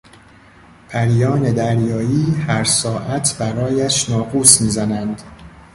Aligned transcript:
پریان 0.89 1.51
دریایی 1.53 2.31
هر 2.47 2.63
ساعت 2.63 3.37
برایش 3.39 4.09
ناقوس 4.09 4.61
میزنند. 4.61 5.21